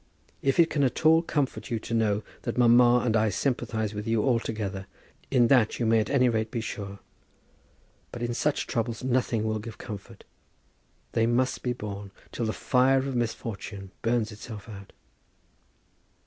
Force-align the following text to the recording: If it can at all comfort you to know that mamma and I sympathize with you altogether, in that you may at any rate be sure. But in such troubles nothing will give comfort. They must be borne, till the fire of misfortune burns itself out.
If 0.41 0.59
it 0.59 0.71
can 0.71 0.83
at 0.83 1.05
all 1.05 1.21
comfort 1.21 1.69
you 1.69 1.77
to 1.77 1.93
know 1.93 2.23
that 2.41 2.57
mamma 2.57 3.03
and 3.05 3.15
I 3.15 3.29
sympathize 3.29 3.93
with 3.93 4.07
you 4.07 4.23
altogether, 4.23 4.87
in 5.29 5.45
that 5.49 5.77
you 5.77 5.85
may 5.85 5.99
at 5.99 6.09
any 6.09 6.27
rate 6.27 6.49
be 6.49 6.59
sure. 6.59 6.97
But 8.11 8.23
in 8.23 8.33
such 8.33 8.65
troubles 8.65 9.03
nothing 9.03 9.43
will 9.43 9.59
give 9.59 9.77
comfort. 9.77 10.23
They 11.11 11.27
must 11.27 11.61
be 11.61 11.73
borne, 11.73 12.09
till 12.31 12.47
the 12.47 12.51
fire 12.51 12.97
of 12.97 13.15
misfortune 13.15 13.91
burns 14.01 14.31
itself 14.31 14.67
out. 14.67 14.91